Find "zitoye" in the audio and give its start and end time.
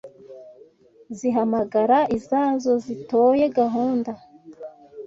2.85-3.45